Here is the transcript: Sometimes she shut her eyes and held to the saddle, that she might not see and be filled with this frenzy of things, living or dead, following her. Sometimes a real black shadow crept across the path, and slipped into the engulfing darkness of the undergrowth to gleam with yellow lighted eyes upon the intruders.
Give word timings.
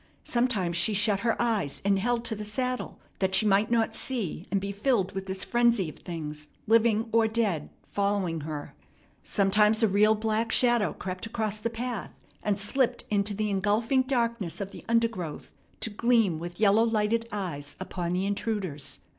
Sometimes 0.23 0.75
she 0.77 0.95
shut 0.95 1.19
her 1.19 1.39
eyes 1.39 1.79
and 1.85 1.99
held 1.99 2.25
to 2.25 2.33
the 2.35 2.43
saddle, 2.43 2.97
that 3.19 3.35
she 3.35 3.45
might 3.45 3.69
not 3.69 3.95
see 3.95 4.47
and 4.49 4.59
be 4.59 4.71
filled 4.71 5.11
with 5.11 5.27
this 5.27 5.43
frenzy 5.43 5.89
of 5.89 5.97
things, 5.99 6.47
living 6.65 7.07
or 7.11 7.27
dead, 7.27 7.69
following 7.85 8.41
her. 8.41 8.73
Sometimes 9.21 9.83
a 9.83 9.87
real 9.87 10.15
black 10.15 10.51
shadow 10.51 10.91
crept 10.93 11.27
across 11.27 11.59
the 11.59 11.69
path, 11.69 12.19
and 12.41 12.57
slipped 12.59 13.05
into 13.11 13.35
the 13.35 13.51
engulfing 13.51 14.01
darkness 14.01 14.59
of 14.59 14.71
the 14.71 14.83
undergrowth 14.89 15.51
to 15.81 15.91
gleam 15.91 16.39
with 16.39 16.59
yellow 16.59 16.83
lighted 16.83 17.27
eyes 17.31 17.75
upon 17.79 18.13
the 18.13 18.25
intruders. 18.25 19.01